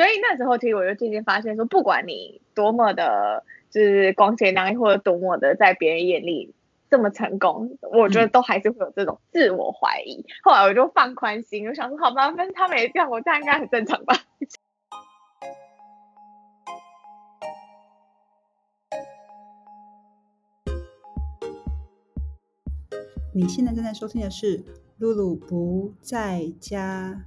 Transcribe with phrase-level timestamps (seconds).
[0.00, 6.54] 所以那时候其实我就渐渐发现说，不管你多么的，就是光鲜亮丽，或者多么的在别人眼里
[6.88, 10.24] 这么成功，我觉得都还是会有这种自我怀疑。
[10.42, 14.14] 后来我就放宽心，我想说，好吧，反正他们也这样，我这样应该很正常吧。
[23.34, 24.60] 你现在正在收听的是
[24.96, 27.22] 《露露不在家》。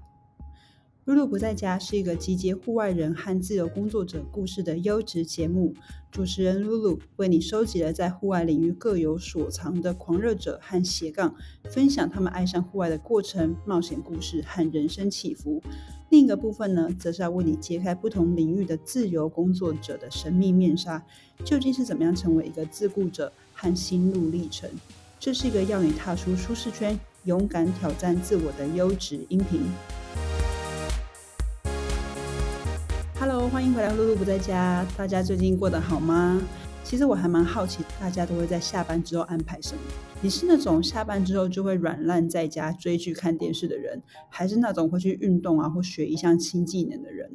[1.06, 5.74] 露露不在家是一个集结户外人和自由工作者故事的优质节目。
[6.10, 11.36] 主持人露露为你收集了在户外领域各有所长的狂热者和斜杠，
[11.66, 15.62] 分享他们爱上户外的过程、冒险故事和人生起伏。
[16.10, 21.04] 另一个部分呢，则是要为你揭开不同领域的自由工作者的神秘面纱，
[21.44, 24.70] 究竟是怎么样成为一个自雇者和心路历程。
[25.20, 29.64] 这是一个要你踏出舒适圈、勇敢挑战自我的优质音频。
[33.54, 34.84] 欢迎回来，露露不在家。
[34.98, 36.42] 大家最近过得好吗？
[36.84, 39.82] 其实我还蛮好奇，大家都会在下班之后安排什么？
[40.22, 47.30] 你是那种下班之后就会软烂在家追剧看电视的人，还是那种会去运动啊或学一项新技能的人？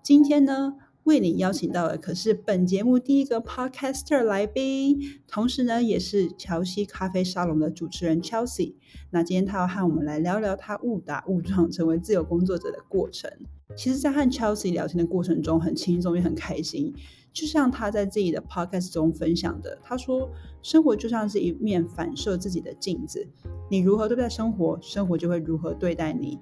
[0.00, 0.74] 今天呢？
[1.08, 8.74] 为你邀请到的可是本节目第一个 podcaster 来宾，同时呢，也是乔西咖啡沙龙的主持人 Chelsea。
[9.10, 13.30] 那今天他要和我们来聊聊他误打误撞 成为自由工作者的过程。
[13.74, 16.94] 其实，在和 Chelsea 聊天的过程中，很轻松也很开心。
[17.32, 20.28] 就像他在自己的 podcast 中分享的，他说
[20.62, 23.26] ：“生活就像是一面反射自己的镜子，
[23.70, 26.38] 你如何对待生活，生活就会如何对待你。”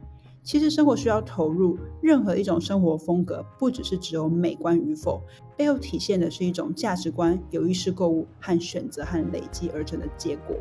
[0.46, 5.20] 其实生活需要投入，任何一种生活风格，不只是只有美观与否，
[5.56, 10.56] 背后体现的是一种价值观、有意识购物和选择和累积而成的结果。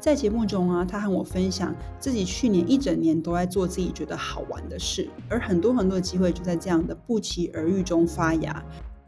[0.00, 8.60] 在节目中啊，他和我分享自己去年一整年都在做自己觉得好玩的事，而很多很多的机会就在这样的不期而遇中发芽。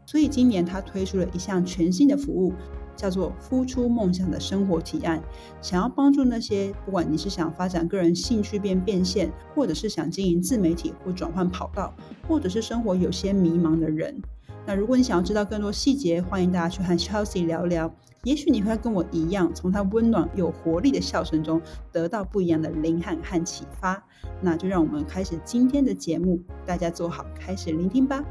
[0.05, 2.53] 所以今年他推出了一项全新的服务。
[2.97, 5.21] 叫做“孵出梦想的生活提案”，
[5.61, 11.93] 想要帮助那些不管你是想发展个人兴趣变变现，或者是想经营自媒体或转换跑道，
[12.27, 14.19] 或者是生活有些迷茫的人。
[14.65, 17.89] 那如果你想要知道更多细节，欢迎大家去和 Chelsea 聊聊，
[18.23, 21.61] 也许你会跟我一样，从他温暖有活力的笑声中
[21.93, 24.03] 得到不一样的灵感和启发。
[24.41, 28.21] 那就让我们开始今天的节目，大家坐好，开始聆听吧。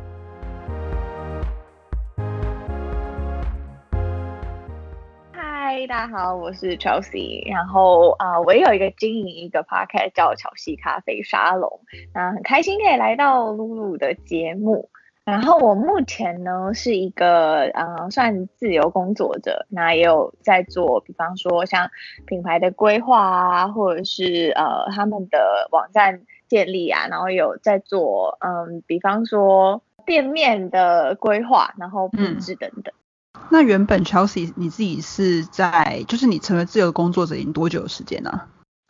[5.89, 11.81] 大家好，我是 Chelsea，然后啊，我也有一个经营一个 podcast 叫巧西咖啡沙龙，
[12.13, 14.91] 那很开心可以来到露露的节目。
[15.25, 21.89] 然后我目前呢是一个呃算自由工作者，那也有在做，比方说像
[22.27, 32.93] 品牌的规划啊，或者是呃他们的网站建立啊，然后有在做嗯，比方说店面的规划，然后布置等等。
[33.51, 38.43] 那原本 Chelsea 你自己是在，就是你成为自由工作者已经多久的时间呢？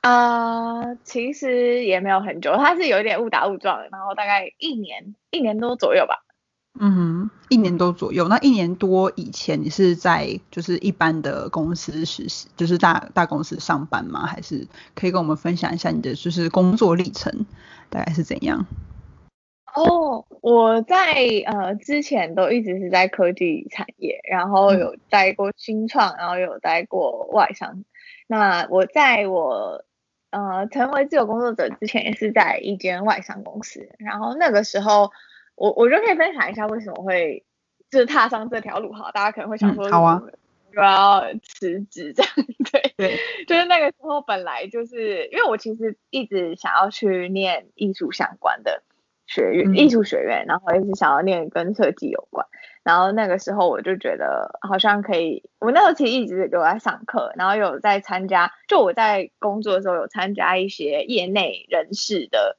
[0.02, 6.22] 啊，其实也没有很久，他是有一点误打误撞，然后大概一年一年多左右吧。
[6.78, 8.28] 嗯哼，一年多左右。
[8.28, 14.26] 那一年多以前你是在就是一般的公司实习，就是大大公司上班吗？
[14.26, 17.46] 还是可以跟我们分享一下你的就是工作历程
[17.88, 18.66] 大概是怎样？
[19.74, 21.14] 哦，我在
[21.46, 27.84] 呃之前都一直是在科技产业，然后有待过新创，然后有待过外商。
[28.26, 29.84] 那我在我
[30.30, 33.88] 呃成为自由工作者之前，也是在一间外商公司。
[33.98, 35.10] 然后那个时候，
[35.54, 37.44] 我我就可以分享一下为什么会
[37.90, 39.10] 就是踏上这条路哈。
[39.12, 40.22] 大家可能会想说，好啊，
[40.72, 42.32] 就要辞职这样
[42.70, 48.82] 对对，就是那个时候本来就是因为我其实一直想要去念艺术相关的。
[49.26, 52.46] 学院艺术学院，然后一直想要念跟设计有关，
[52.84, 62.56] 然后那个时候我就觉得好像可以，我那时候其实一直有在上课，然后有在参加，就我在工作的时候有参加一些业内人士的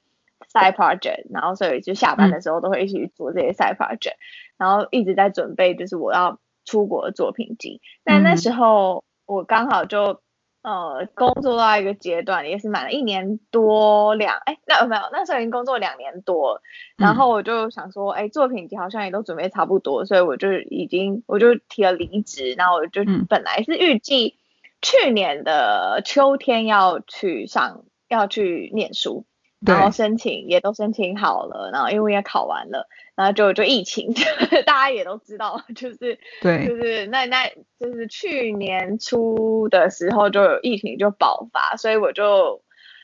[0.51, 4.15] side project，然后所以就下班的时候都会一起去做这些 side project，
[4.57, 10.21] 然后一直在准备就是我要出国的作品集，但那时候我刚好就。
[10.63, 16.61] 呃，工作到一个阶段，也是满了一年多两，哎，那没有，那时候已经工作两年多，
[16.97, 24.35] 然后我就想说，哎，作品集好像也都准备差不多，所以我就已经，我就提了离职，然后我就本来是预计
[24.81, 29.25] 去年的秋天要去上，要去念书。
[29.67, 34.13] 然后申请也都申请好了，然后因为也考完了，然后就就疫情，
[34.65, 37.47] 大家也都知道，就是对，就是那那
[37.79, 42.61] 就是去年初的时候就有疫情就爆发，所以我就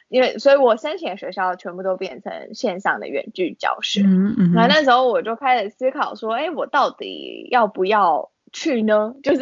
[0.09, 4.01] 因为所以我申请的学校全部都变成线上的远距教学。
[4.01, 9.13] 嗯嗯那那时候我就开始思考说，哎，我到底要不要去呢？
[9.23, 9.41] 就是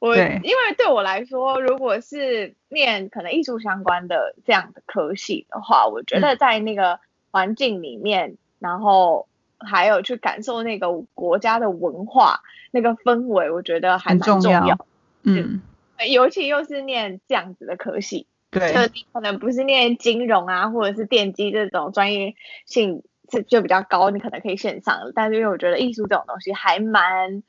[0.00, 6.98] 我，因为对我来说，如果是念可能艺术相关的这样的科系的话，我觉嗯得在那个
[7.30, 9.28] 环境里面，然后
[9.58, 12.40] 还有去感受那个国家的文化、
[12.70, 14.66] 那个氛围，我觉得还很蛮重重要。
[14.66, 14.86] 要。
[15.22, 15.60] 嗯，
[16.08, 22.34] 尤其又是念这样子的科系，对，就你可能不是念金融啊，或者是电机这种专业
[22.64, 27.42] 性是就比较高，你可能可以线上，但是因为我觉得艺术这种东西还蛮，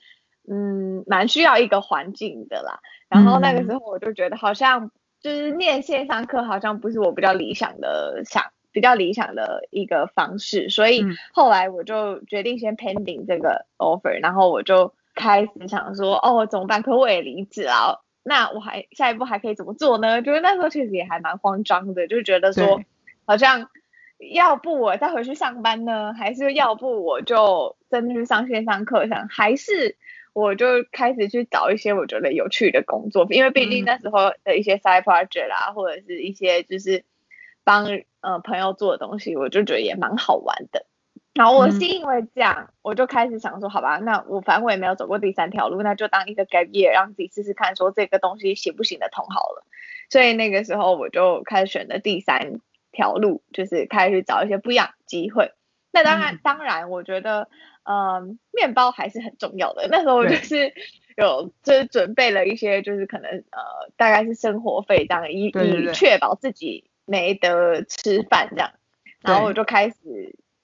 [0.49, 2.79] 嗯，蛮需要一个环境的啦。
[3.09, 8.43] 然后那个时候我就觉得好像就是念线上课好像不是我比较理想的想。
[8.73, 16.81] 比较理想的一个方式，所以嗯后来我就决定先 pending 这个 offer，然后我就开始想说，哦，怎么办？
[16.81, 20.21] 可我也离职啊，那我还下一步还可以怎么做呢？
[20.21, 22.79] 就是那时候确实也还蛮慌张的，就觉得说
[23.25, 23.67] 好像
[24.31, 29.97] 要不我再回去上班呢，还是要不我就真的去上线上课上，还是
[30.33, 37.03] 我就开始去找一些我觉得有趣的工作，因为毕竟嗯那时候的一些 side project 啦，或者是一些就是
[37.63, 37.87] 帮
[38.21, 40.85] 呃朋友做的东西，我就觉得也蛮好玩的。
[41.33, 49.65] 然后我嗯是因为这样，我就开始想说，好吧，那我反正我也没有走过第三条路，那就当一个 gap year，让自己试试看，说这个东西行不行得通好了。
[50.09, 52.59] 所以那个时候我就开始选择第三
[52.91, 55.53] 条路，就是开始去找一些不一样的机会。
[55.93, 57.47] 那当然，嗯当然，我觉得，
[57.83, 58.21] 呃，
[58.53, 59.87] 面包还是很重要的。
[59.89, 60.73] 那时候我就是
[61.17, 68.71] 有就是准备了一些，就是可能呃，大概是生活费这样，以以确保自己没得吃饭这样。
[69.21, 69.95] 然后我就开始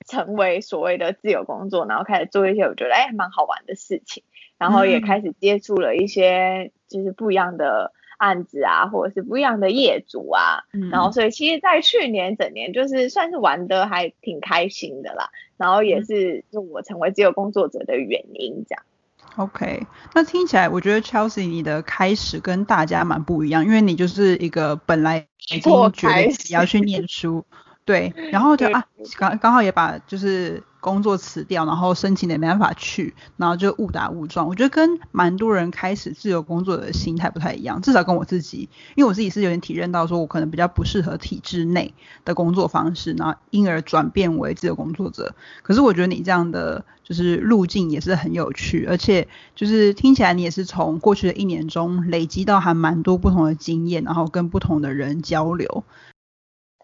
[0.08, 4.24] 成为所谓的自由工作，然后开始做一些我觉得哎蛮好玩的事情，
[4.58, 5.02] 然后也嗯。
[5.02, 10.90] 开始接触了一些就是不一样的案子啊，或者是不一样的业主啊，嗯。
[10.90, 18.84] 然后所以其实，在去年整年就是算是玩的还挺开心的啦，然后嗯也是就我成为自由工作者的原因这样。
[19.36, 19.86] OK，
[20.16, 27.46] 那听起来我觉得 Chelsea 你的开始跟大家蛮不一样，因为你就是一个本来已经决开定自己要去念书，
[27.86, 28.84] 对，然后就 啊
[29.16, 34.48] 刚刚好也把就是工作辞掉，然后申请的没办法去，然后就误打误撞。
[34.48, 41.94] 我觉得跟蛮多人开始自由工作的心态不太一样，至少跟我自己，因为我自己是有点体认到说我可能比较不适合体制内
[42.24, 45.36] 的工作方式，然后因而转变为自由工作者。
[45.62, 55.83] 可是我觉得你这样的就是路径也是很有趣，而且就是听起来你也是从过去的一年中累积到还蛮多不同的经验，然后跟不同的人交流。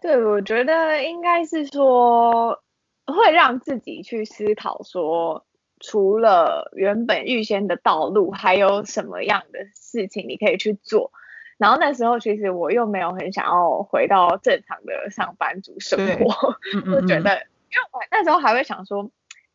[0.02, 2.60] 对，我觉得应该是说
[3.06, 5.44] 会让自己去思考说，
[5.80, 11.12] 除了原本预先的道路，还有什么样的事情你可以去做。
[11.56, 19.10] 然后那时候其实我又没有很想要回到正常的上班族生活， 就觉得，因为我那时候还会想说，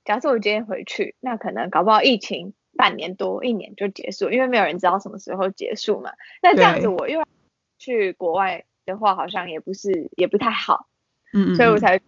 [0.05, 6.11] 假设我今天回去，那可能搞不好疫情半年多一年就结束，因为没有人知道什么时候结束嘛。
[6.41, 7.27] 那这样子我又要
[7.77, 10.87] 去国外的话，好像也不是也不太好，
[11.33, 12.05] 嗯所以我才不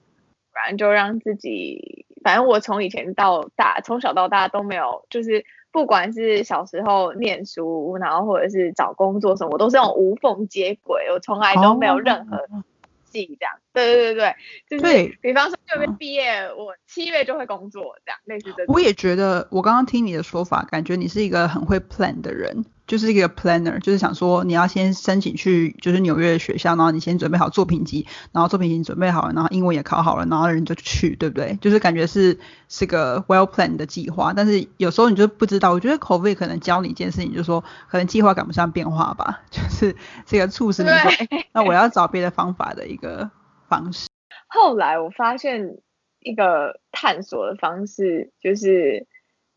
[0.54, 12.64] 然就让自己，反正我从以前到大，从小到大都没有，就是不管是小时候念书，然后或者是找工作什么，我都是那种无缝接轨，我从来都没有任何哦
[13.06, 13.54] 戏这样。
[13.74, 14.36] 对对对对，
[14.70, 18.74] 就是对比方说六月嗯毕业，我七月就会工作，这样类似这种。
[18.74, 31.58] 我也觉得，我刚刚听你的说法，感觉你是一个很会 plan 的人，就是一个 planner，就是想说你要先申请去就是纽约的学校，然后你先准备好作品集，然后作品集准备好了，然后英文也考好了，然后人就去，对不对？
[31.62, 39.96] 就是感觉是是个 well planned 的计划，但是有时候你就不知道，我觉得 COVID 可能教你一件事情，就是说可能计划赶不上变化吧， 就是
[40.26, 41.10] 这个促使你说，
[41.54, 43.32] 那我要找别的方法的一个
[43.70, 44.10] 方式。
[44.48, 45.78] 后来我发现
[46.20, 49.08] 一个探索的方式，就是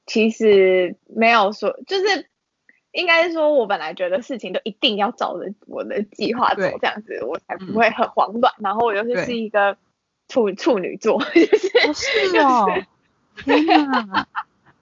[0.07, 2.29] 其实没有说，就是
[2.95, 8.53] 应该说，我本来觉得事情都一定要照着我的计划走，这样子我才嗯不会很慌乱。
[8.59, 9.77] 然后我又是是一个
[10.29, 12.67] 处处女座，就是哦，
[13.45, 14.27] 天哪！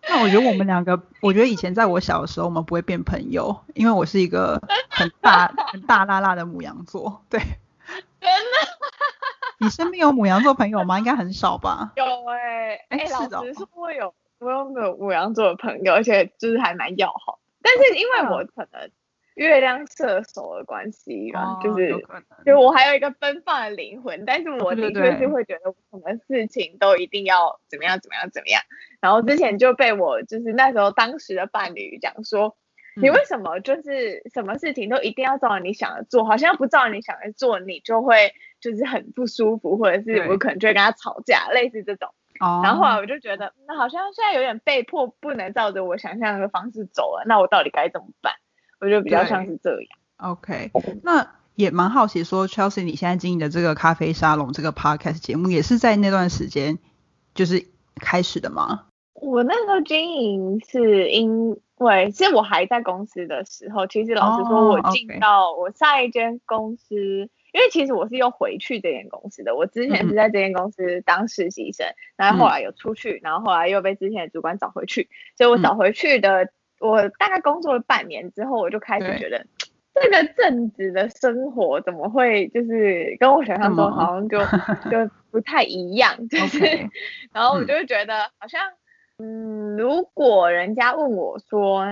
[0.08, 7.24] 那我觉得我们两个，我觉得以前在我小的时候，我们不会变朋友，因为我是一个很大很大辣辣的母羊座。
[7.30, 7.40] 对，
[8.20, 8.36] 真的
[9.58, 10.98] 你身边有母羊座朋友吗？
[10.98, 11.92] 应该很少吧？
[11.96, 17.38] 有哎、欸、哎、老实说，我有我有没有母羊座的朋友，而且就是还蛮要好。
[17.62, 18.90] 但是因为我可能
[19.34, 22.06] 月亮射手的关系吧，就哦是
[22.44, 28.60] 就我还有一个奔放的灵魂，但是我的确是会觉得什么事情都一定要怎么样怎么样怎么样。
[29.00, 32.56] 然后之前就被我就是那时候当时的伴侣讲说，
[33.00, 42.10] 你嗯为什么就是什么事情都一定要照你想的做，好像不照你想的做，你就会就是很不舒服，或者是我可能就会跟他吵架，类似这种。
[42.42, 48.34] 哦，然后后来我就觉得，那好像现在有点被迫不能照着我想象的方式走了，那我到底该怎么办？
[48.80, 49.88] 我觉得比较像是这样。
[50.16, 50.72] OK，
[51.04, 56.78] 那也蛮好奇说，Chelsea 你现在经营的这个咖啡沙龙这个 podcast 节目，也是在那段时间
[57.34, 57.64] 就是
[58.00, 58.86] 开始的吗？
[59.14, 75.62] 我那时候经营是因为，其实我还在公司的时候，其实老实说，哦我进到我上一间公司，因为其实我是又回去这间公司的，我之前嗯是在这间公司当实习生，然后后来有出去，然后后来又被之前的主管找回去，所以我嗯。
[75.62, 76.48] 找回去的，
[76.80, 79.18] 我大概工作了半年之后，我就开始对。
[79.18, 79.46] 觉得。
[79.94, 84.38] 这个正职的生活怎么会就是跟我想象中好像就
[84.90, 86.64] 就不太一样，就是
[87.34, 87.66] 然后我嗯。
[87.66, 88.62] 就会觉得好像，
[89.18, 91.84] 嗯，如果人家问我说，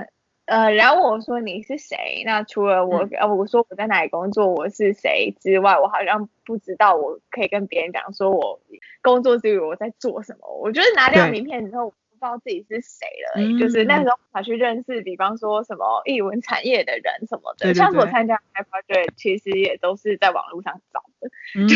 [0.50, 3.10] 呃，然后我说你是谁，那除了我，嗯。
[3.20, 8.60] 呃，我说我在哪里工作，我是谁之外，我好像不知道我可以跟别人讲说我
[9.00, 10.48] 工作之余我在做什么。
[10.60, 11.30] 我觉得拿掉对。
[11.30, 13.58] 名片之后，我不知道自己是谁了、欸。
[13.60, 21.30] 就是嗯那时候跑去认识，比方说什么艺文产业的人什么的，对对像是我参加 i project，其实也都是在网络上找的。
[21.54, 21.68] 嗯，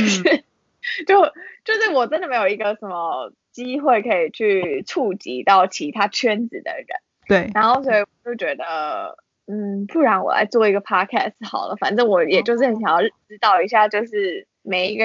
[1.07, 1.25] 就
[1.65, 6.87] 就是我真的没有一个什么机会可以去触及到其他圈子的人，
[7.27, 9.17] 对，然后所以我就觉得，
[9.47, 15.05] 嗯，不然我来做一个 podcast 好了，反正我也就是很想要知道一下，就是每一个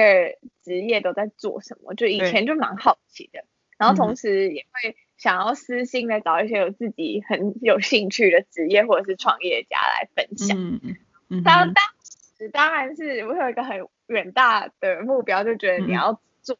[0.62, 3.44] 职业都在做什么，就以前就蛮好奇的，
[3.78, 10.56] 然后同时也会想要私心的找一些有自己很有兴趣的职业或者是创业家来分享。
[10.58, 10.80] 嗯。
[11.32, 11.84] 嗯当当
[12.36, 15.94] 时当然是我有一个很远大的目标，就觉得你嗯。
[15.94, 16.58] 要做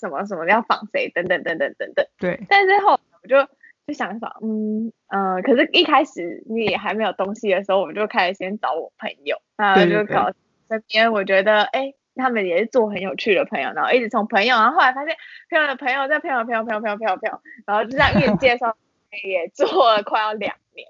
[0.00, 2.04] 什么什么要仿谁等等等等等等。
[2.18, 3.36] 对，但是后来我就
[3.86, 10.30] 就想想，嗯呃，可是一开始你也还没有东西的时候，我就开始先找我朋友，然后对对对就搞
[10.68, 11.94] 身边我觉得哎。
[12.20, 15.14] 他们也是做很有趣的朋友，然后一直从朋友，然后后来发现
[15.48, 18.76] 朋友的朋友在朋友朋友朋友朋友朋友朋友，然后就这样一直介绍，
[19.24, 20.88] 也做了快要两年。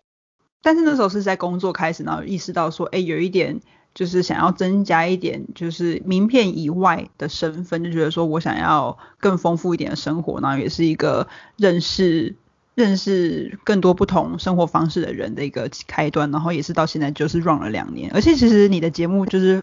[0.63, 3.61] 但是那时候是在工作开始，然后意识到说，哎，有一点
[3.93, 12.37] 就是想要增加一点，就是名片以外的身份，就觉得说我想要更丰富一点的生活，然后也是一个认识
[12.79, 19.61] 认识更多不同生活方式的人的一个开端，然后也是到现在就是 run 了两年，而且其实你的节目就是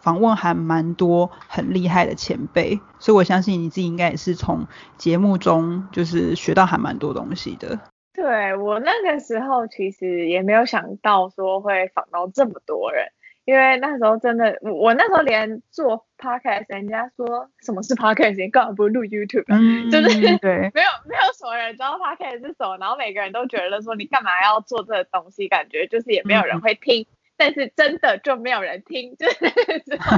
[0.00, 4.66] 访问还蛮多很厉害的前辈，所以我相信你自己应该也是从
[4.98, 7.78] 节目中就是学到还蛮多东西的。
[8.12, 13.06] 对我那个时候其实也没有想到说会访到这么多人，
[13.46, 20.70] 因为那时候真的，我我那时候连做 podcast，人家说什么是 podcast，你干嘛不录 YouTube？、嗯， 就是对。
[20.74, 30.16] 没有没有什么人知道 podcast 是什么，然后每个人都觉得说你干嘛要做这个东西，感觉就是也没有人会听，但是真的就没有人听，就是那个时候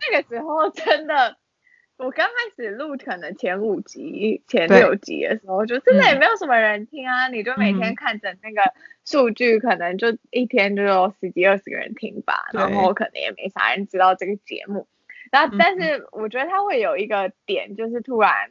[0.00, 1.36] 那个时候真的。
[2.02, 6.18] 我刚开始录可能前五集、前六集的时候，就真的也嗯。
[6.18, 7.94] 没有什么人听啊，你就每天嗯。
[7.94, 8.72] 看着那个
[9.04, 14.88] 数据，可能就一天就有十几二十个人听吧，然后可能也没啥人知道这个节目。
[15.30, 18.50] 然后嗯，但是我觉得它会有一个点，就是突然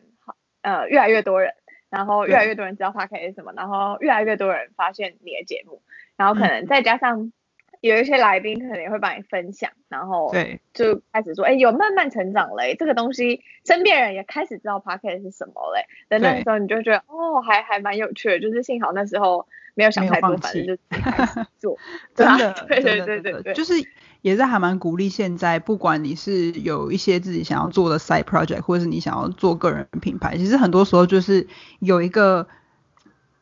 [0.62, 1.54] 呃越来越多人，
[1.90, 5.82] 然后越来越多人知道 p o d c a s 是什么，然后越来越多人发现你的节目，
[6.16, 7.34] 然后可能再加上
[7.82, 20.78] 有一些来宾可能也会帮你分享，然后对，就开始说，哎，有慢慢成长嘞，这个东西身边人也开始知道 p o c a s 是什么嘞，等那个时候你就觉得哦，还还蛮有趣的，就是幸好那时候没有想太多，反正就
[21.58, 21.78] 做，
[22.14, 23.74] 真的，对对对对对，就是
[24.22, 31.48] 也是还蛮鼓励现在，不管你是有一些自己想要做的 side project，或者是你想要做个人品牌，其实很多时候就是
[31.80, 32.48] 有一个。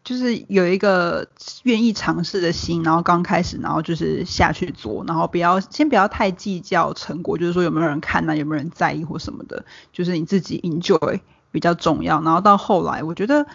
[0.09, 1.27] 就是有一个
[1.61, 9.63] 愿意尝试的心，然后刚开始，然后就是下去做，然后不要先不要太计较成果，就是说有没有人看呐、有没有人在意或什么的，
[9.93, 11.19] 就是你自己 enjoy
[11.51, 12.19] 比较重要。
[12.23, 13.45] 然后到后来，我觉得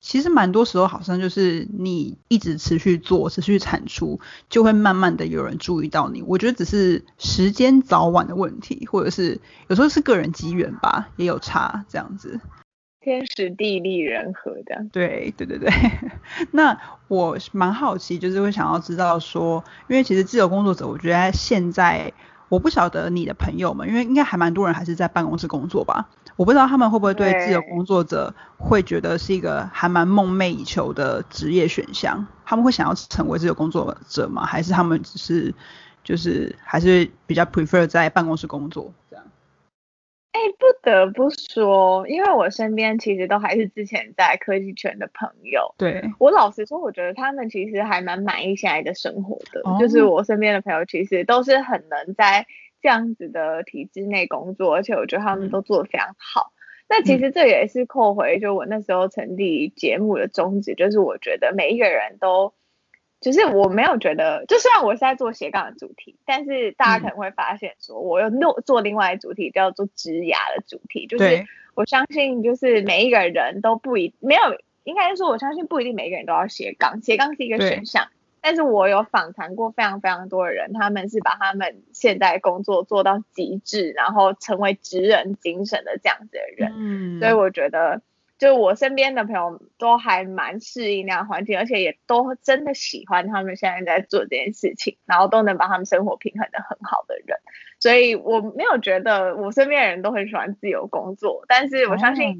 [0.00, 6.22] 其实蛮多时候好像就是你一直持续做，持续产出，就会慢慢的有人注意到你。
[6.22, 12.38] 我觉得只是时间早晚的问题，或者是有时候是个人机缘吧，也有差这样子。
[13.04, 14.86] 天时地利人和的。
[14.90, 15.70] 对对对对，
[16.52, 16.76] 那
[17.08, 22.10] 我蛮好奇，就是会想要知道说，因为其实自由工作者，我觉得现在
[22.48, 34.46] 我不晓得你的朋友们，因为应该还蛮多人还是在办公室工作吧，我不知道他们会不会对自由工作者会觉得是一个还蛮梦寐以求的职业选项，他们会想要成为自由工作者吗？
[34.46, 35.54] 还是他们只是
[36.02, 38.92] 就是还是比较 prefer 在办公室工作？
[40.34, 45.72] 哎，不得不说，因为我身边其实都还是之前在科技圈的朋友。
[45.78, 49.60] 对，我老实说，我觉得他们其实还蛮满意现在的生活的。
[49.62, 52.44] 哦就是我身边的朋友，其实都是很能在
[52.82, 56.52] 这样子的体制内工作，而且我觉得他们都做得非常好。
[56.88, 62.54] 那其实这也是扣回，就我那时候成立节目的宗旨，就是我觉得每一个人都，
[63.24, 74.42] 就是我没有觉得，就虽然我是在做斜杠的主题，但是大家可能会发现说，我又做做另外一主题叫做职涯的主题，就是我相信就是每一个人都不一没有，
[74.82, 78.08] 应该说我相信不一定每一个人都要斜杠，斜杠是一个选项。
[78.46, 86.70] 但是我有访谈过非常非常多的人，他们是把他们现在工作做到极致，然后成为职人精神的这样子的人。
[86.76, 88.02] 嗯，所以我觉得，
[88.44, 97.38] 就我身边的朋友都还蛮适应那样环境，而且也都真的喜欢他们现在在做这件事情，然后都能把他们生活平衡的很好的人。
[97.80, 102.38] 所以我没有觉得我身边的人都很喜欢自由工作，但是我相信。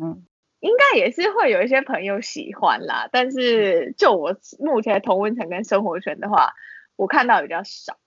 [0.61, 6.55] 应该也是会有一些朋友喜欢啦，但是就我目前同温层跟生活圈的话，
[6.97, 7.99] 我看到比较少。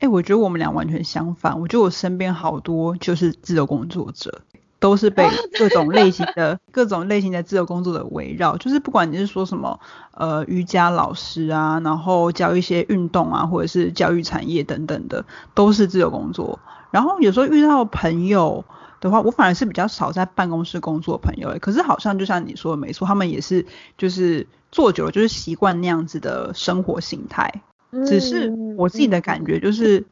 [0.00, 1.58] 哎，我觉得我们俩完全相反。
[1.58, 4.42] 我觉得我身边好多就是自由工作者，
[4.78, 5.28] 都是被
[5.58, 8.56] 各种类型的 各种类型的自由工作者围绕。
[8.56, 9.78] 就是不管你是说什么
[10.12, 16.58] 呃瑜伽老师啊，然后教一些运动啊，或者是教育产业等等的，都是自由工作。
[16.90, 18.64] 然后有时候遇到朋友。
[18.98, 23.64] 的话，我反而是比较少在办公室工作的朋友，可是好像就像你说的没错，他们也是
[23.98, 27.62] 就是做久了就是习惯那样子的生活形态。
[28.06, 30.06] 只是我自己的感觉就是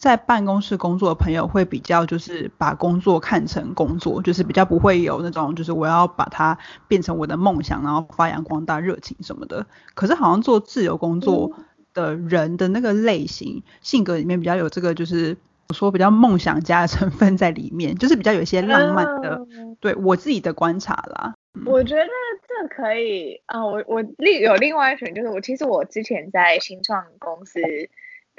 [0.00, 9.66] 在办公室工作的朋友会比较就是把工作看成工作，就是比较不会有那种就是我要把它变成我的梦想，然后发扬光大热情什么的。
[9.94, 11.52] 可是好像做自由工作
[11.94, 15.36] 的人的那个类型性格里面比较有这个就是。
[15.72, 19.40] 说比较梦想家的成分在里面，就是比较有一些浪漫的，
[19.78, 21.32] 对我自己的观察啦。
[21.64, 27.60] 我觉得这可以啊，我我另有另外一群，就是我其实我之前在新创公司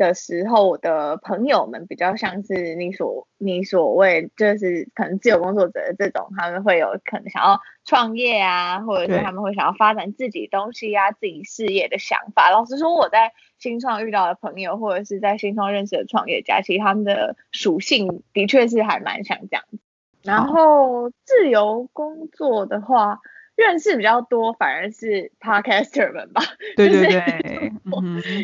[0.07, 12.49] 的时候，我的朋友们比较像是你所你所谓，就是可能自由工作者的这种，他们会有可能想要创业啊，或者是他们会想要发展自己东西啊，自己事业的想法。
[12.49, 13.31] 老实说，我在。
[13.61, 19.77] 新创遇到的朋友，或者是在新创认识的创业家，其实他们的属性的确是还蛮像这样子。
[20.23, 23.19] 然后自由工作的话，
[23.55, 26.41] 认识比较多，反而是 podcaster 们吧。
[26.75, 27.71] 对对对。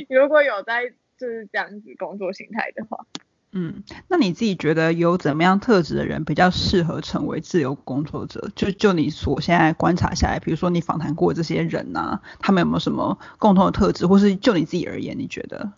[0.08, 0.84] 如果有在
[1.17, 3.06] 就是这样子工作形态的话。
[3.53, 8.51] 嗯，那你自己觉得有怎么样特质的人比较适合成为自由工作者？
[8.56, 15.71] 就就你所现在观察下来，比如说你访谈过这些人呐，他们有没有什么共同的特质，或是就你自己而言，你觉得？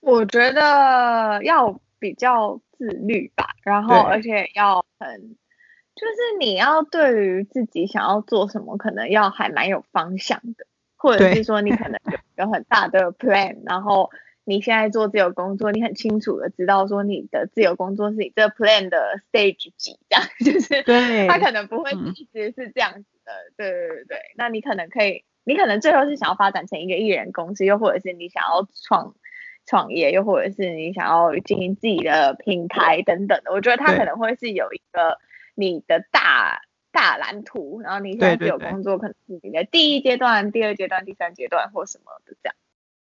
[0.00, 5.36] 我觉得要比较自律吧，然后而且要很，
[5.94, 10.66] 就是你要对于自己想要做什么，可能要还蛮有方向的，
[11.02, 12.00] 或者是说你可能
[12.36, 14.08] 有有很大的 plan，然后。
[14.44, 24.18] 你现在做自由工作，你很清楚的知道说你的自由工作是你这 plan 的 stage 几，这样 就是对，他可能不会一直是这样子的，对对对对。
[24.34, 29.14] 那你可能可以，你可能最后是想要发展成一个艺人公司，又或者是你想要创
[29.64, 33.52] 创业，又或者是你想要经营自己的品牌等等的。
[33.52, 35.18] 我觉得他可能会是有一个
[35.54, 36.62] 你的大
[36.92, 42.54] 大蓝图，然后你现在自由工作可能是你的第一阶段、第二阶段、第三阶段或什么的这样。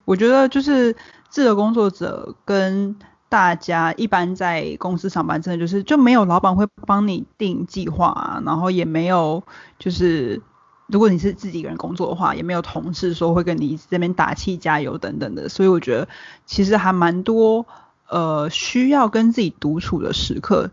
[0.05, 0.97] 我觉得就是
[1.29, 2.97] 自由工作者跟
[3.29, 9.42] 大家一般在公司上班，真的就是就没有老板会帮你定计划啊，然后也没有
[9.79, 10.42] 就是
[10.87, 16.09] 如果你是自己一个人工作的话，也没有同事说会跟你这边打气加油等等的，所以我觉得
[16.47, 17.66] 其实还蛮多
[18.09, 20.70] 呃需要跟自己独处的时刻。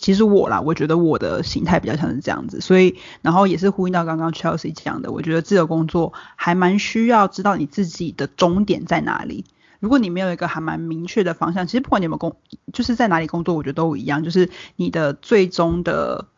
[0.00, 9.44] 其实我啦，我觉得我的形态比较像是这样子，所以然后也是呼应到刚刚 Chelsea 讲的，我觉得自由工作还蛮需要知道你自己的终点在哪里。
[9.78, 12.34] 如果你没有一个还蛮明确的方向，其实不管你们工
[12.72, 16.28] 就是在哪里工作，我觉得都一样，就是你的最终的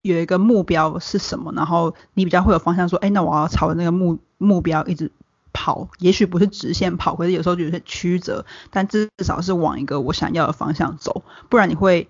[0.00, 5.10] 有一个目标是什么，然后你比较会有方向，说，哎，那我要朝着那个目目标一直
[5.52, 12.06] 跑，也许不是直线跑，可是有时候就是曲折，但至少是往一个我想要的方向走，不然你会。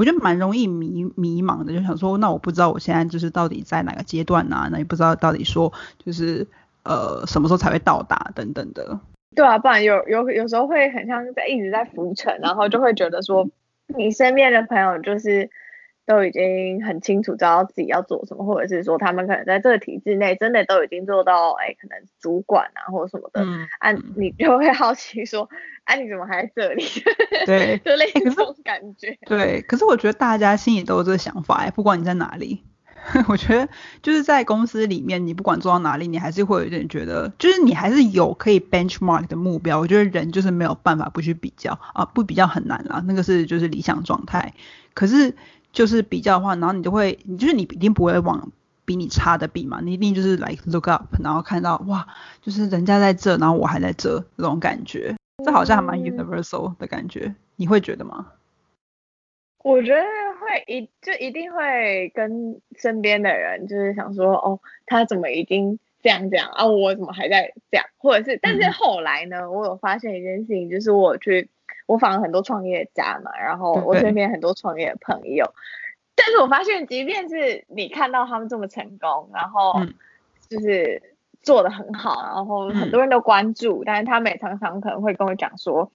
[0.00, 4.66] 我觉得蛮容易迷迷茫的，就想说，那我不知道我现在就是到底在哪个阶段啊？
[4.72, 5.70] 那也不知道到底说
[6.02, 6.46] 就是
[6.84, 8.98] 呃什么时候才会到达等等的。
[9.36, 13.46] 对啊，不然有有有时候会很像在一直在浮沉，然后就会觉得说，
[13.88, 15.50] 你身边的朋友就是。
[16.10, 25.48] 都已经很清楚知道自己要做什么，或者是说他们可能在这个体制内真的都已经做到，哎，可能主管啊或者什么的，嗯，啊，你就会好奇说，
[25.84, 26.84] 啊，你怎么还在这里？
[27.46, 29.16] 对，就类似这种感觉。
[29.26, 32.64] 对，可是我觉得大家心里都有这个想法，哎，不管你在哪里。
[33.28, 33.66] 我觉得
[34.02, 39.78] 就是在公司里面，你不管做到哪里，你还是会有一点觉得，就是你还是有可以 benchmark 的目标。
[39.78, 44.52] 我觉得人就是没有办法不去比较啊，不比较很难啦，那个是就是理想状态。
[44.92, 45.34] 可是
[45.72, 48.50] 就是比较的话，然后你就会，你就是你一定不会往
[48.84, 52.06] 比你差的比嘛，你一定就是 like look up，然后看到哇，
[52.42, 58.32] 就是人家在这，然后我还在这，这种感觉，这好像还蛮 universal 的感觉，你会觉得吗？
[59.62, 60.02] 我觉得
[60.40, 67.84] 会一就一定会跟身边的人就是想说，哦，他怎么已经这样这样啊，我怎么还在这样？
[67.98, 71.50] 或者是，但是后来呢，我有发现一件事情，就是我去
[71.90, 75.52] 我访了很多创业家嘛，然后我身边很多创业朋友，
[76.14, 79.80] 但是我发现，即便是你看到他们这么成功，然后
[80.48, 81.02] 就是
[81.42, 85.90] 做的很好，然后很多人都关注，但是他们也常常可能会跟我讲说，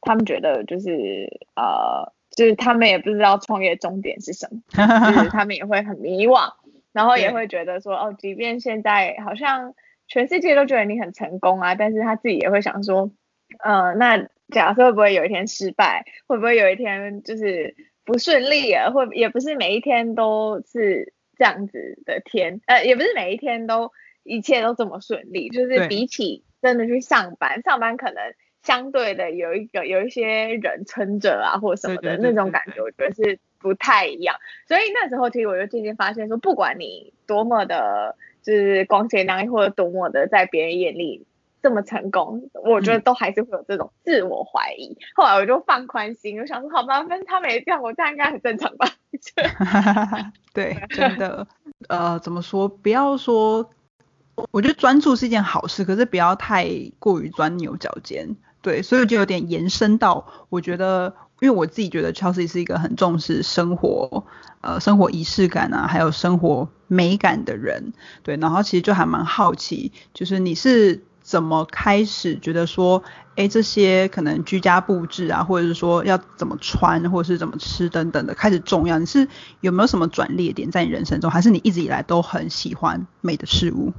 [0.00, 2.12] 他们觉得就是呃。
[2.36, 4.60] 就是他们也不知道创业终点是什么，
[5.12, 6.52] 就是他们也会很迷惘，
[6.92, 9.74] 然后也会觉得说，哦，即便现在好像
[10.06, 13.10] 全世界都觉得你很成功啊，但是他自己也会想说，
[13.58, 23.92] 呃，那假设会不会有一天失败，会不会有一天就是不顺利啊，会也不是每一天都是这样子的天，呃，也不是每一天都
[24.24, 28.22] 一切都这么顺利，就是比起真的去上班，上班可能。
[28.64, 34.36] 相对的有一个有一些人撑着啊，或者什么的那种感觉，我觉得是不太一样。
[34.66, 41.24] 所以那时候其实我就渐渐发现说，不管你多么的，就是光鲜亮丽，或者多么的在别人眼里
[41.62, 44.96] 这么成功，我觉得都还是会有这种自我怀疑。
[45.14, 48.88] 后来我就放宽心，我想说，好吧，反正他们也这样，我这样应该很正常吧。
[50.54, 51.46] 对，真的，
[51.88, 52.68] 呃，怎么说？
[52.68, 53.70] 不要说，
[54.50, 56.68] 我觉得专注是一件好事，可是不要太
[56.98, 58.36] 过于钻牛角尖。
[58.60, 64.24] 对，所以就有点延伸到，我觉得，因为我自己觉得 Chelsea 是一个很重视生活，
[64.60, 67.92] 呃，生活仪式感啊，还有生活美感的人。
[68.22, 73.04] 对，然后其实就还蛮好奇，就是你是怎么开始觉得说，
[73.36, 78.98] 哎，这些可能居家布置啊，或者是说要怎么穿，或者是怎么吃等等的开始重要？
[78.98, 79.28] 你是
[79.60, 83.92] 有没有什么转捩点在你人生中，还是你一直以来都很喜欢美的事物？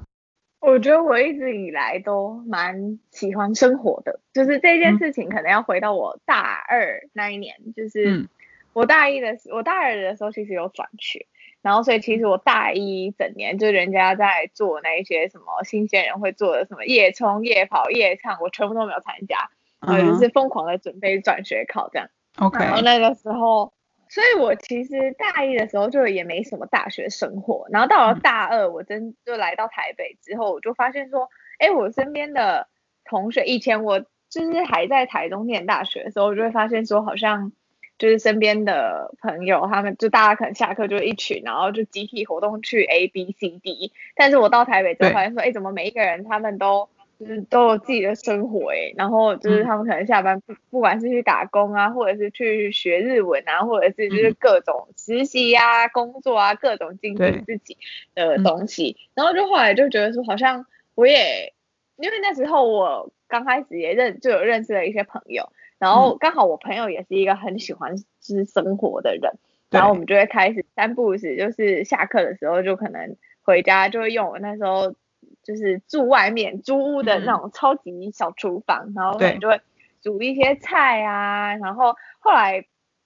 [0.60, 8.28] 我觉得我一直以来都蛮喜欢生活的，就是这件事情可能要回到我大二那一年，就是
[8.74, 11.28] 我大一的时，我大二的时候其实有转学，
[11.62, 19.50] 然后所以其实我大一整年就人家在做那一些什么新鲜人会做的什么夜冲、夜跑、夜唱，我全部都没有参加，
[19.82, 22.08] 我就是疯狂的准备转学考这样。
[22.38, 23.74] OK，然后那个时候。
[24.12, 32.68] 所以我其实大一的时候就也没什么大学生活，然后到了大二，我真就来到台北之后，我就发现说，哎，我身边的
[33.06, 37.52] 同学，以前我就是还在台中念大学的时候，我就会发现说，好像
[38.00, 46.90] 就是身边的朋友，他们就大家可能下课就一群，然后就集体活动去 A B C D，但是我到台北之后发现说，哎，怎么每一个人他们都。
[47.20, 57.76] 就是都有自己的生活哎，然后就是他们可能下班不不管是去打工啊，或者是去学日文啊，或者是就是各种实习呀、工作啊，各种精进自己
[58.16, 58.96] 的东西。
[59.16, 61.52] 然后就后来就觉得说，好像我也
[61.98, 69.34] 因为那时候我刚开始也认就有认识了一些朋友，然后刚好我朋友也是一个很喜欢就是生活的人，
[69.72, 74.94] 然后我们就会开始三步时就是下课的时候就可能回家就会用我那时候。
[75.42, 79.60] 就是住外面租屋的那种超级小厨房，然后我们就会
[80.02, 82.66] 煮一些菜啊，然后后来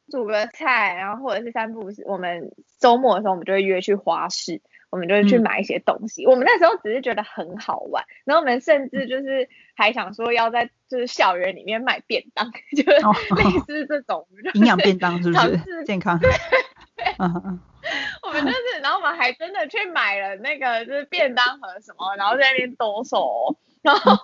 [0.09, 4.61] 煮个菜，然后或者是三步，我们周末的时候我们就会约去花市，
[4.93, 6.27] 我们就会去买一些东西。
[6.27, 15.83] 我们那时候只是觉得很好玩，然后我们甚至就是还想说要在就是校园里面卖便当， 就是类似这种营养便当是不是？
[15.83, 16.19] 健康。
[17.17, 17.59] 嗯
[18.21, 24.15] 我们就是，然后我们还真的去买了那个就是便当盒什么，然后在那边哆嗦，然后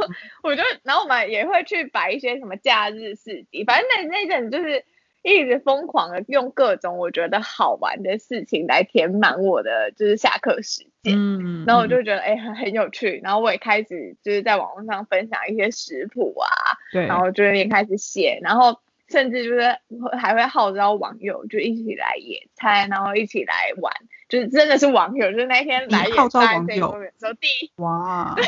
[0.44, 4.86] 我就，然后我们也会去摆一些什么假日市集，反正那那阵就是
[5.22, 12.04] 一直疯狂的用各种我觉得好玩的事情来填满我的就是下课时间，嗯，然后我就。
[12.04, 16.48] 觉得哎很很有趣，然后我也开始就是在网络上分享一些食谱啊，
[16.92, 18.80] 对，然后就也开始写，然后。
[19.12, 19.76] 甚至就是
[20.20, 23.92] 还会号召网友就一起来野餐，然后一起来玩，
[24.28, 28.46] 就是真的是网友，就是那天来野餐这公园时候第一哇，对，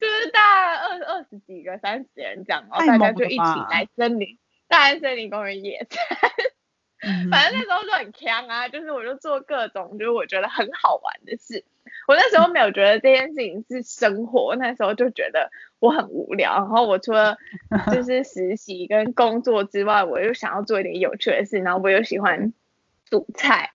[0.00, 6.06] 就是大概二二十几个、三十人这样，然后大家就一起来森林大安森林公园野餐，
[7.30, 11.64] 反正那时候就很强啊，就是我就做各种就是我觉得很好玩的事。
[12.08, 16.52] 我那时候没有觉得这件事情是生活，那时候就觉得我很无聊。
[16.54, 17.38] 然后我除了
[17.92, 21.58] 就是 实习跟工作之外，我又想要做一点有趣的事。
[21.60, 22.52] 然后我又喜欢
[23.08, 23.70] 煮菜，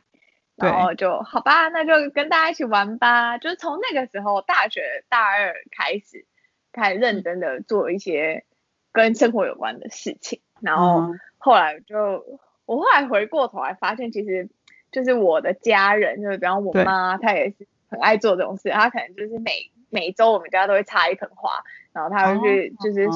[0.56, 3.38] 然后就好吧，那就跟大家一起玩吧。
[3.38, 6.26] 就是从那个时候，大学大二开始，
[6.72, 8.44] 开始认真的做一些
[8.92, 10.42] 跟生活有关的事情。
[10.62, 12.24] 然后后来就，
[12.66, 14.48] 我后来回过头来发现，其实
[14.92, 18.70] 就是我的家人，就是比方我妈，她也是很爱做这种事。
[18.70, 21.50] 她可能就是每每周我们家都会插一盆花，
[21.94, 23.08] 然后她会去就是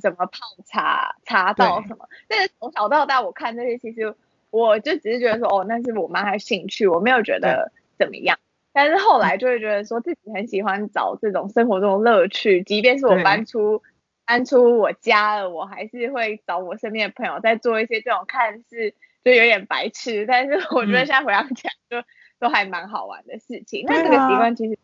[0.00, 2.08] 怎么泡茶，茶道什么。
[2.28, 4.14] 但是从小到大，我看这些其实。
[4.52, 8.38] 我就只是觉得说，哦，那是我妈的兴趣，我没有觉得怎么样。
[8.74, 13.82] 但是后来就会觉得说自己很喜欢找这种生活中的乐趣，即便是我搬出
[14.32, 22.06] 搬出我家了，我还是会找我身边的朋友在做一些这种看似就有点白痴，但是我觉得现在回想起来就
[22.40, 23.84] 都还蛮好玩的事情。
[23.86, 24.78] 那这个习惯其实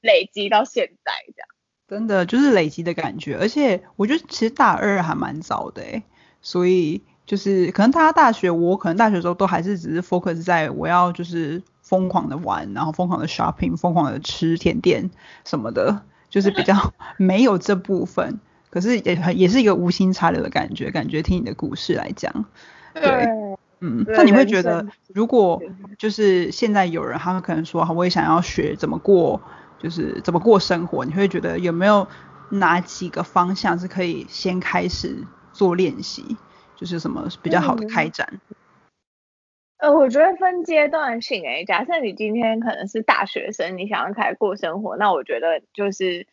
[0.00, 1.48] 累积到现在这样，
[1.88, 3.36] 真的就是累积的感觉。
[3.36, 6.04] 而且我觉得其实大二还蛮早的哎，
[6.40, 7.02] 所以。
[7.26, 15.10] 就是可能他大学，我可能大学的时候都还是只是 focus 在我要就是疯狂的玩，然后疯狂的 shopping，疯狂的吃甜点
[15.46, 16.74] 什么的，就是比较
[17.16, 18.40] 没有这部分。
[18.74, 22.44] 可是也也是一个无心插柳的感觉，感觉听你的故事来讲，
[22.92, 23.28] 对，
[23.78, 24.84] 嗯，那你会觉得
[25.14, 25.62] 如果
[25.96, 29.40] 就是现在有人他们可能说，我也想要学怎么过，
[29.78, 32.04] 就是怎么过生活，你会觉得有没有
[32.50, 36.36] 哪几个方向是可以先开始做练习？
[36.74, 38.40] 就是什么比较好的开展？
[39.78, 41.64] 呃，我觉得分阶段性诶。
[41.64, 46.26] 假设你今天可能是大学生，你想要开始过生活，那我觉得就是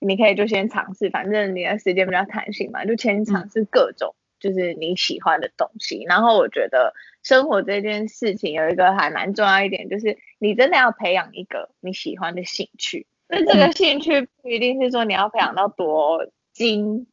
[0.00, 6.04] 你可以就先尝试，反正你的时间比较弹性嘛，就先尝试各种就是你喜欢的东西。
[6.08, 13.06] 然后我觉得生活这件事情有一个还蛮重要一点，就是你真的要培养一个你喜欢的兴趣。
[13.28, 17.06] 那这个兴趣不一定是说你要培养到多精。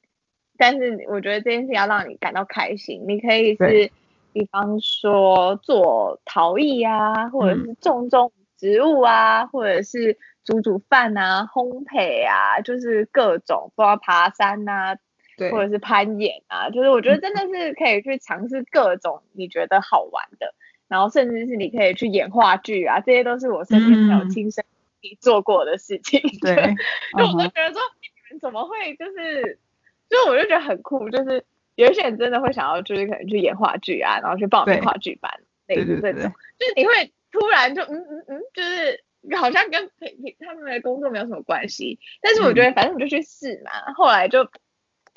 [0.58, 3.92] 但是我觉得这件事要让你感到开心，你可以是，
[4.32, 14.96] 比方说做陶艺啊，或者是种种植物啊，或者是煮煮饭啊，烘焙啊，就是各种，包括爬山啊，
[15.38, 20.54] 对，或者是攀岩啊，就是我觉得真的是可以去尝试各种你觉得好玩的，
[20.88, 24.64] 然后甚至是你可以去演话剧啊，这些都是我身边朋友亲身
[25.20, 26.56] 做过的事情，对，
[27.18, 29.60] 就我就觉得说你们怎么会就是。
[30.08, 35.32] 所以我就觉得很酷，就是有一些人真的会想要，就是可能去演话剧啊，然后去报名话剧班，
[35.66, 39.04] 类似这种，就是你会突然就嗯嗯嗯，就是
[39.36, 44.44] 好像跟平平他们的工作没有什么关系，但是我觉得反正你就去试嘛，后来就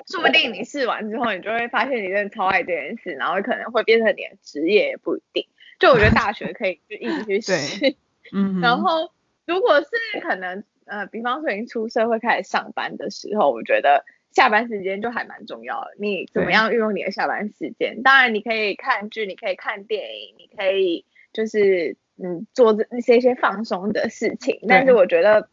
[0.07, 5.45] 说不定你试完之后，你就会发现你真的超爱这件事，然后可能会变成你的职业也不一定。
[5.79, 7.95] 就我觉得大学可以就一直去试，
[8.33, 9.11] 嗯，然后
[9.45, 9.87] 如果是
[10.21, 14.05] 可能呃，比方说已经出社会开始上班的时候，我觉得。
[14.31, 18.03] 下班时间就还蛮重要的，你怎么样运用你的下班时间？
[18.03, 21.03] 当然你可以看剧，你可以看电影，你可以
[21.39, 24.59] 就是嗯做这一些一些放松的事情。
[24.67, 25.47] 但是我觉得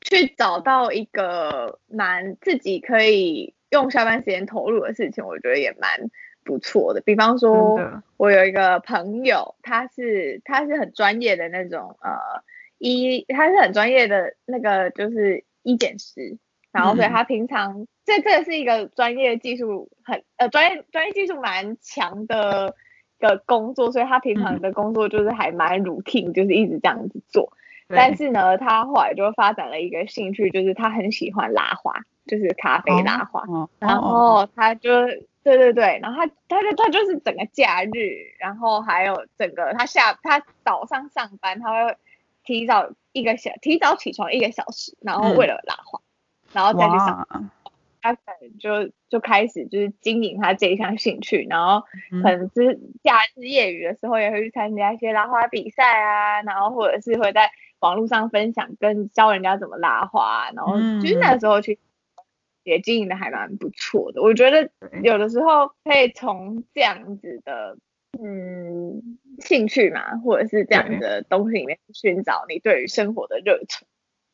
[0.00, 6.10] 去找到一个蛮自己可以用下班时间投入的事情，我觉得也蛮
[6.42, 7.00] 不错的。
[7.00, 7.80] 比方说，
[8.16, 12.42] 我有一个朋友，他是他是很专业的那种呃
[12.78, 16.38] 医，他是很专业的那个就是医检师。
[16.72, 22.74] 然后，所以他平常这这个是一个专业技术很呃专业专业技术蛮强的
[23.22, 27.52] 个工作，所以他平常的工作就是还蛮 routine，就是一直这样子做。
[27.88, 31.94] 但是呢，他后来就发展了一个兴趣，就是他很喜欢拉花，
[32.26, 33.44] 就是咖啡拉花。
[33.78, 34.90] 然后他就
[35.42, 37.90] 对对对，然后他他就他就是整个假日，
[38.38, 41.96] 然后还有整个他下他早上上班，他会
[42.44, 46.00] 提早一个小提早起床一个小时，然后为了拉花。
[46.52, 47.61] 然后再去上，他
[48.02, 51.86] 可能就就开始就是经营他这一项兴趣，然后
[52.22, 61.78] 可能是假日业余的时候也会去参加一些拉花比赛啊，然后或者是会在网络上分享跟教人家怎么拉花，然后就是那时候去
[62.64, 64.22] 也经营的还蛮不错的。
[64.22, 64.70] 我觉得
[65.02, 67.76] 有的时候可以从这样子的
[68.20, 73.86] 嗯兴趣嘛，或者是这样的东西里面寻找你对于生活的热忱。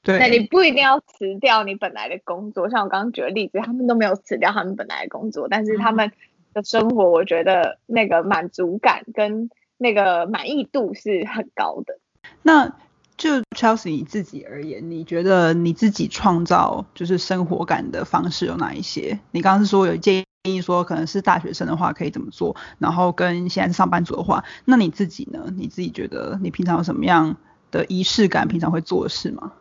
[0.05, 6.13] 那你不一定要辞掉你本来的工作，像我刚刚举的例子，他们都没有辞掉他们本来的工作，但是他们
[6.55, 11.99] 的生活，我觉得那个满足感跟那个满意度是很高的。
[12.43, 12.77] 那
[13.17, 19.19] 就 Chelsea 你自己而言，你觉得你自己创造就是生活感的方式有哪一些？
[19.33, 25.53] 你刚刚是说有建议说可能是大学生的话可以怎么做，然后跟现在是上班族的话，那你自己呢？
[25.57, 27.37] 你自己觉得你平常有什么样
[27.71, 28.47] 的仪式感？
[28.49, 29.53] 平常会做的事吗？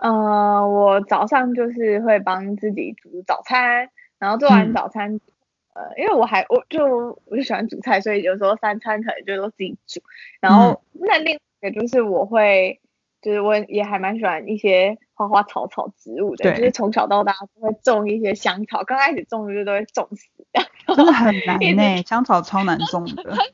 [0.00, 5.20] 呃，我早上就是会帮自己煮早餐，然后做完早餐，
[5.74, 10.00] 呃，因为我还我就我就喜欢煮菜，所以有时候三餐可能就都自己煮。
[10.40, 12.80] 然后那另一个就是我会，
[13.22, 20.94] 就是我也还蛮喜欢一些花花草草植物的，就是从小到大都会种一些香草，刚开始种就都会种死的。
[20.94, 23.34] 真的很难呢，香草超难种的。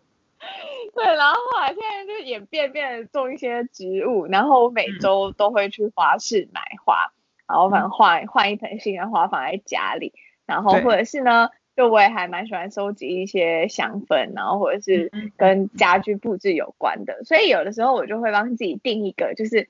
[0.94, 4.98] 对，然后后来现在就演变变成种一些植物，然后我每嗯。
[5.00, 7.12] 周都会去花市买花，
[7.48, 10.12] 然后反正换换一盆新的花放在家里，
[10.46, 19.68] 然后或者是呢，就我也还蛮喜欢收集一些香氛，然后或者是跟家居布置有关的，所以有的时候我就会帮自己定一个，就是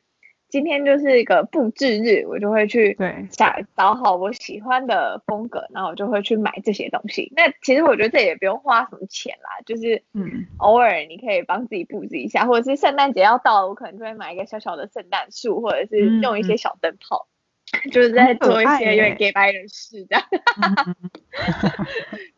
[0.53, 7.33] 今天就是一个布置日，我就会去对找找好我喜欢的风格，然后我就会去买这些东西。
[7.35, 17.29] 那其实我觉得这也不用花什么钱啦，就是嗯，偶尔你可以帮自己布置一下，或者是圣诞节要到了，我可能就会买一个小小的圣诞树，或者是嗯用一些小灯泡，
[17.91, 20.23] 就是在做一些有点耶 gay 白的事这样。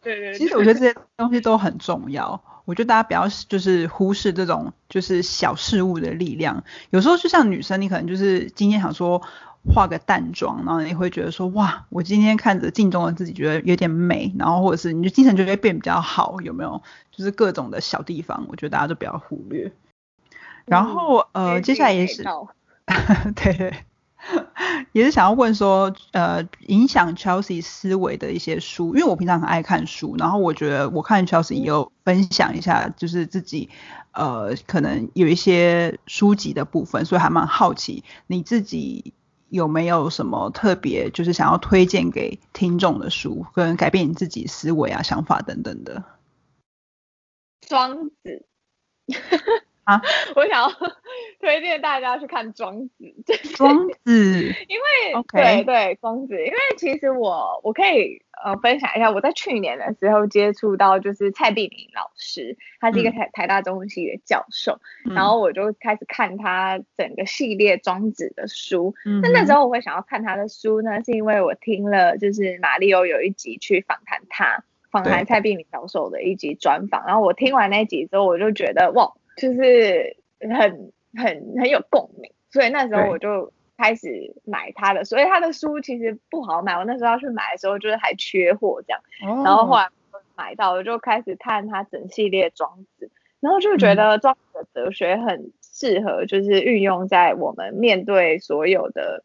[0.00, 2.40] 对对，其实我觉得这些东西都很重要。
[2.64, 6.64] 我觉得大家不要就是忽视这种就是小事物的力量。
[6.90, 9.22] 有时候就像女生，你可能就是今天想说
[9.74, 16.82] 化个淡妆，然后你会觉得说哇，我今天看着镜中的自己觉得有点美，然后或者是你的精神就会变比较好，有没有？
[17.10, 19.72] 就是各种的小地方，我觉得大家都不要忽略。
[20.66, 22.24] 然后呃，接下来也是
[23.36, 23.74] 对，
[24.92, 33.68] 也是想要问说，呃，影响 Chelsea 思维的一些书，因为我平常很爱看书，然后我觉得我看 Chelsea 也有分享一下，就是自己
[34.12, 39.12] 呃可能有一些书籍的部分，所以还蛮好奇你自己
[39.50, 46.02] 有没有什么特别就是想要推荐给听众的书，跟改变你自己思维啊、想法等等的。
[47.66, 48.46] 庄子
[49.84, 50.00] 啊？
[50.36, 50.68] 我想要
[51.40, 63.12] 推荐大家去看庄子，就是庄子，因为对对庄子，因为其实我我可以呃分享一下，我在去年的时候接触到就是蔡碧玲老师，他是一个嗯。
[63.14, 65.14] 台台大中文系的教授，嗯。
[65.14, 68.94] 然后我就开始看他整个系列庄子的书。
[69.06, 69.20] 嗯。
[69.22, 89.00] 那那时候候我会想要看他的书呢，是因为我听了就是马里欧有一集去访谈他，访谈蔡碧玲教授的一集专访，然后我听完那集之后，我就觉得哇，就是很很很有共鸣，所以那时候我就开始买他的，所以他的书其实不好买，我那时候要去买的时候就是还缺货这样，
[89.44, 89.88] 然后后来
[90.36, 99.24] 买到，我就开始看他整系列庄子，然后就觉得庄子的哲学很适合，就是运用在我们面对所有的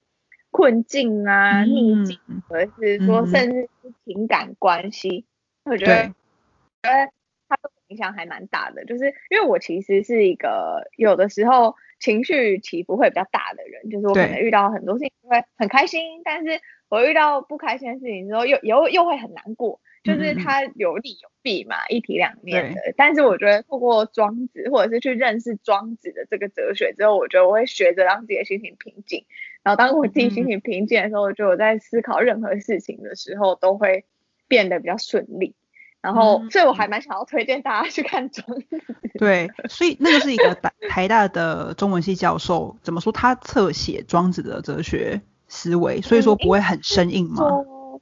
[0.52, 5.26] 困境啊、逆境，嗯或者是说嗯甚至是情感关系，
[5.63, 6.13] 我觉得觉
[6.84, 7.12] 得
[7.48, 22.93] 它对我影响还蛮大的，就是因为我其实是一个有的时候情绪起伏会比较大的人，就是我可能遇到很多事情会很开心，但是我遇到不开心的事情之后又又又会很难过，就是嗯嗯嗯它有利有弊嘛，一体两面的。
[22.95, 29.25] 但是我觉得透过庄子或者是去认识庄子的这个哲学之后，我觉得我会学着让自己的心情平静。
[29.62, 34.06] 然后当我自己心情平静的时候，我觉得我在思考任何事情的时候都会
[34.47, 35.56] 变得比较顺利。
[36.01, 38.81] 然后，嗯所以我还蛮想要推荐大家去看庄子。
[39.19, 43.12] 对，所以那个是一个台台大的中文系教授，怎么说？
[43.12, 47.35] 他侧写庄子的哲学思维，所以说不会很生硬吗？
[47.38, 48.01] 说，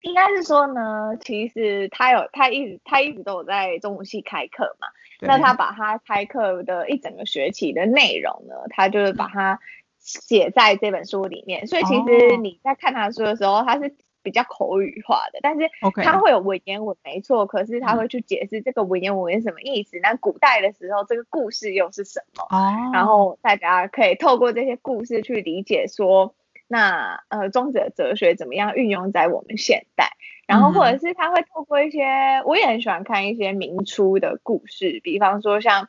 [0.00, 4.88] 应该是说呢，其实他有他一直他一直都有在中文系开课嘛，
[5.20, 9.60] 那他把他开课的一整个学期的内容呢，他就是把它
[9.98, 15.68] 写在这本书里面，所以其实哦你在看他的书的时候，他是比较口语化的，但是
[16.02, 22.44] 他会有文言文没错，可是他会去解释这个文言文是什么意思，那古代的时候这个故事又是什么？
[22.50, 26.34] 哦，然后大家可以透过这些故事去理解说，
[26.68, 30.12] 那呃庄子的哲学怎么样运用在我们现代，
[30.46, 32.04] 然后或者是他会透过一些，
[32.44, 35.88] 我也很喜欢看一些明初的故事，比方说像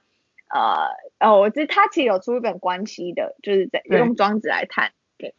[0.50, 0.88] 呃
[1.20, 4.94] 哦，我知他其实有出一本关系的，就是在用庄子来谈嗯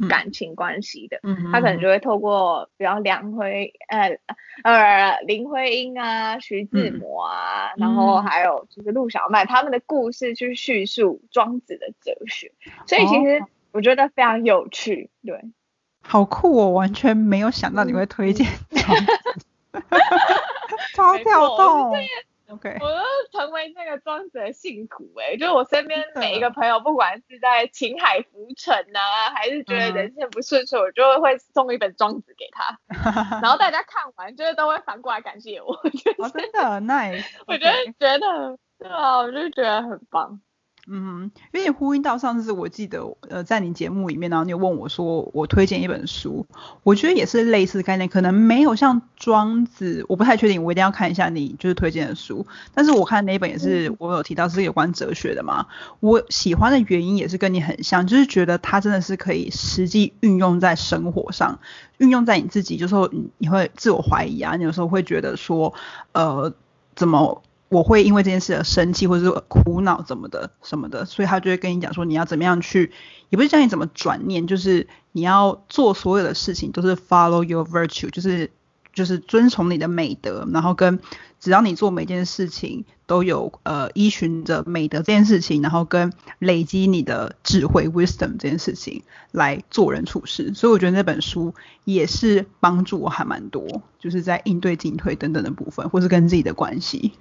[0.09, 1.19] 感情关系的。
[1.23, 4.19] 嗯，他可能就会透过，比方梁辉，呃
[4.65, 12.53] 呃林徽因啊、徐志嗯摩啊，然后嗯还有就是陆小曼他们的故事去叙述庄子的哲学，
[12.87, 15.41] 所以其实哦我觉得非常有趣，对。
[16.05, 16.71] 好酷哦！
[16.71, 19.13] 完全没有想到你会推荐 庄子，
[20.95, 21.93] 超跳动。
[22.53, 23.03] OK，我都
[23.39, 32.79] 成为那个庄子的信徒哎、就是我身边每一个朋友，不管是在情海浮沉啊，还是觉得嗯人生不顺遂，我就会送一本庄子给他，
[33.41, 37.25] 然后大家看完就是都会反过来感谢我， 就是哦，真的 nice。
[37.47, 40.41] 我觉得觉得，对啊，我就觉得很棒。
[40.95, 46.45] 嗯，有点呼应到上次我记得，呃，在你节目里面，然后你有问我说我推荐一本书，
[46.83, 52.47] 我觉得也是类似的概念，可能没有像庄子，我不太确定，我一定要看一下你就是推荐的书。
[52.75, 55.67] 但是我看那一本也是我有提到是有关哲学的嘛，
[56.01, 61.59] 我喜欢的原因也是跟你很像，就是觉得它真的是可以实际运用在生活上，
[61.97, 65.73] 运用在你自己，就是你你会自我怀疑啊，你有时候会觉得说，
[66.13, 66.53] 呃，
[66.95, 67.43] 怎么？
[67.73, 72.93] 我会因为这件事而生气，或者是苦恼怎么的什么的，所以他就会跟你讲说，你要怎么样去，
[73.31, 78.51] 也不是教你怎么转念，就是你要做所有的事情都是 follow your virtue，就是
[78.93, 81.01] 就是遵从你的美德，然后跟
[81.41, 91.55] 只要你做每件事情都有呃依循着美德这件事情，然后跟累积你的智慧 wisdom 这件事情来做人处事，所以我觉得那本书
[91.85, 97.13] 也是帮助我还蛮多，就是在应对进退等等的部分，或是跟自己的关系。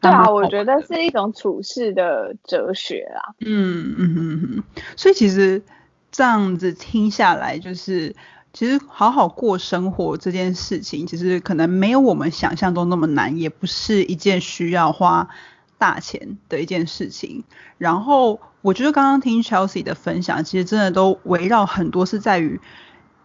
[0.00, 3.34] 对啊，我觉得是一种处事的哲学啊。
[3.40, 4.62] 嗯嗯嗯嗯，
[4.96, 5.62] 所以其实
[6.10, 8.14] 这样子听下来，就是
[8.52, 15.28] 其实好好过生活这件事情，其实可能没有我们想象中那么难，也不是一件需要花
[15.78, 17.44] 大钱的一件事情。
[17.76, 22.60] 然后我觉得刚刚听 Chelsea 的分享，其实真的都围绕很多是在于，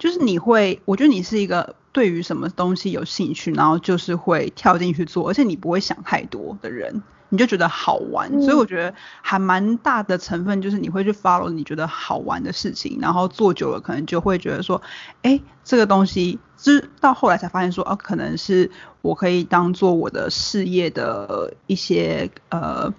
[0.03, 1.75] 就是你会，我觉得你是一个。
[1.93, 8.41] 对于什么东西有兴趣，然后就是会跳进去做，而且你不会想太多的人，你就觉得好玩。
[8.41, 14.81] 所以我觉得还蛮大的成分就是你会去 follow 你觉得好玩的事情，然后做久了可能就会觉得说，
[15.21, 18.71] 哎，这个东西，就是到后来才发现说，哦，可能是
[19.03, 22.91] 我可以当做我的事业的一些呃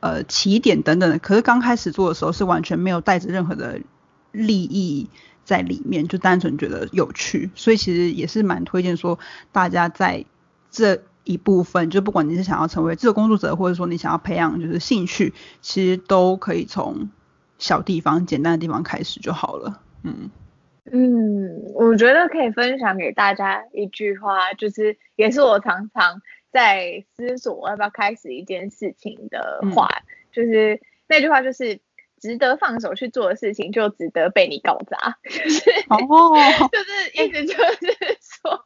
[0.00, 1.18] 呃起点等等的。
[1.18, 3.80] 可是刚开始做的时候是完全没有带着任何的
[4.32, 5.08] 利益。
[5.48, 9.18] 在里面就单纯觉得有趣，所以其实也是蛮推荐说
[9.50, 10.26] 大家在
[10.70, 15.32] 这一部分，就不管你是想要成为自由工作者，或者说你想要培养就是兴趣，
[15.62, 17.08] 其实都可以从
[17.56, 19.80] 小地方、简单的地方开始就好了。
[20.02, 20.28] 嗯
[20.92, 26.20] 嗯，我觉得可以分享给大家一句话，就是也是我常常
[26.52, 29.88] 在思索我要不要开始一件事情的话，
[30.30, 30.78] 就是
[31.08, 31.80] 那句话就是。
[32.20, 38.62] 值得放手去做的事情，就值得被你搞砸， 就是哦，就是意思就是说，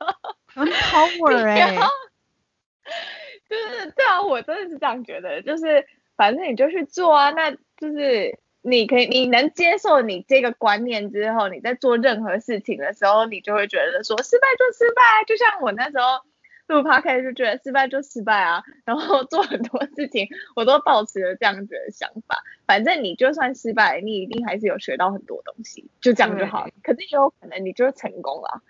[0.46, 1.76] 很好玩 哎，
[3.48, 5.86] 就是对啊，我真的是这样觉得，就是
[6.16, 16.20] 反正你就去做啊，那就是你可以你能接受你这个观念之后，你在做任何事情的时候，你就会觉得说失败就失败，就像我那时候。
[16.68, 22.42] 录 podcast 就觉得失败就失败啊，然后做很多事情我都保持了这样子的想法。
[22.66, 26.68] 反正你就算失败，你一定还是有学到很多东西，就这样就好。
[26.82, 28.62] 可是也有可能你就是成功了。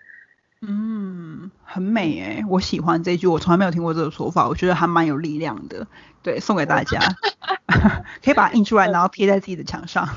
[0.65, 5.87] 嗯，很美哎，我喜欢这句，我从来没有听过这个说法，我觉得还蛮有力量的。
[6.21, 6.99] 对，送给大家
[8.23, 10.07] 可以把它印出来，然后贴在自己的墙上。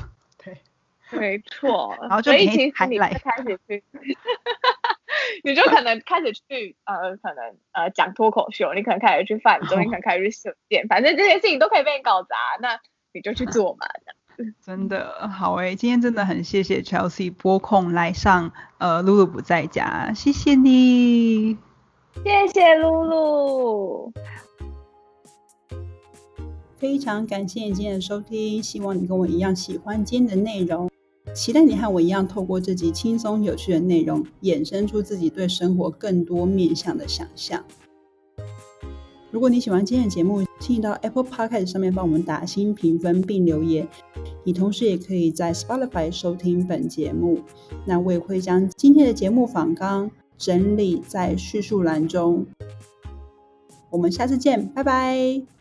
[1.11, 1.95] 对， 没错。
[2.01, 3.11] 然后就你其实你开
[3.43, 3.83] 始去。
[5.43, 12.77] 你就可能开始去呃，可能呃讲脱口秀，你可能开始去泛舟， 你可能开始去酒店，反正这些事情都可以被你搞砸，那
[13.13, 13.87] 你就去做嘛。
[14.61, 21.57] 真的好哎，今天真的很谢谢 Chelsea 播控来上呃露露不在家，谢谢你，
[22.23, 24.13] 谢谢露露，
[26.77, 30.89] 非常感谢你今天的收听，希望你跟我一样喜欢今天的内容。
[31.33, 37.63] 期待你和我一样，透过这集轻松有趣的内容，衍生出自己对生活更多面向的想象。
[39.29, 43.87] 如果你喜欢今天的节目，请你到 Apple Podcast 上面帮我们打新评分并留言。
[44.43, 47.41] 你同时也可以在 Spotify 收听本节目。
[47.85, 52.47] 那我也会将今天的节目访纲整理在叙述栏中。
[53.91, 55.56] 我们下次见，拜拜。